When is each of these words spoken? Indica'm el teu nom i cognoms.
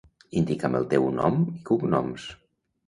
Indica'm 0.39 0.79
el 0.81 0.89
teu 0.95 1.07
nom 1.21 1.39
i 1.53 1.63
cognoms. 1.73 2.29